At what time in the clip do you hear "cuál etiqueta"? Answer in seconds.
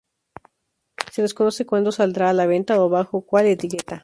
3.21-3.99